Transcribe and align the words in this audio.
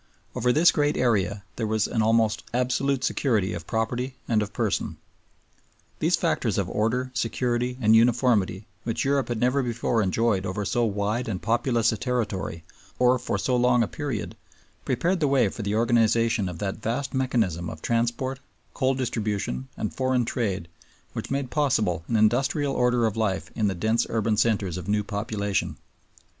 Over 0.33 0.51
this 0.51 0.71
great 0.71 0.97
area 0.97 1.43
there 1.57 1.67
was 1.67 1.85
an 1.87 2.01
almost 2.01 2.41
absolute 2.55 3.03
security 3.03 3.53
of 3.53 3.67
property 3.67 4.15
and 4.27 4.41
of 4.41 4.51
person. 4.51 4.97
These 5.99 6.15
factors 6.15 6.57
of 6.57 6.67
order, 6.67 7.11
security, 7.13 7.77
and 7.79 7.95
uniformity, 7.95 8.65
which 8.83 9.05
Europe 9.05 9.27
had 9.27 9.39
never 9.39 9.61
before 9.61 10.01
enjoyed 10.01 10.43
over 10.43 10.65
so 10.65 10.85
wide 10.85 11.27
and 11.29 11.39
populous 11.39 11.91
a 11.91 11.97
territory 11.97 12.63
or 12.97 13.19
for 13.19 13.37
so 13.37 13.55
long 13.55 13.83
a 13.83 13.87
period, 13.87 14.35
prepared 14.85 15.19
the 15.19 15.27
way 15.27 15.49
for 15.49 15.61
the 15.61 15.75
organization 15.75 16.49
of 16.49 16.57
that 16.57 16.77
vast 16.81 17.13
mechanism 17.13 17.69
of 17.69 17.83
transport, 17.83 18.39
coal 18.73 18.95
distribution, 18.95 19.67
and 19.77 19.93
foreign 19.93 20.25
trade 20.25 20.67
which 21.13 21.29
made 21.29 21.51
possible 21.51 22.03
an 22.07 22.15
industrial 22.15 22.73
order 22.73 23.05
of 23.05 23.15
life 23.15 23.51
in 23.53 23.67
the 23.67 23.75
dense 23.75 24.07
urban 24.09 24.35
centers 24.35 24.77
of 24.77 24.87
new 24.87 25.03
population. 25.03 25.77